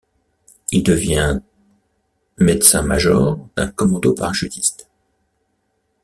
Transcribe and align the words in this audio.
Il 0.71 0.81
devient 0.81 1.41
médecin-major 2.39 3.37
d’un 3.55 3.67
commando 3.67 4.13
parachutiste. 4.15 4.89